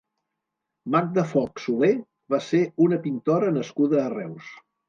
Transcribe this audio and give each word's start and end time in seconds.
Magda 0.95 1.25
Folch 1.33 1.61
Solé 1.65 1.91
va 2.35 2.41
ser 2.47 2.65
una 2.87 3.01
pintora 3.07 3.55
nascuda 3.59 4.05
a 4.07 4.11
Reus. 4.19 4.53